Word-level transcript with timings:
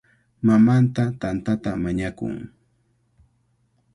Mamanta 0.47 1.03
tantata 1.21 1.71
mañakun. 1.83 2.35